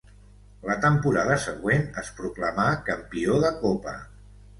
[0.67, 3.95] La temporada següent es proclamà campió de copa.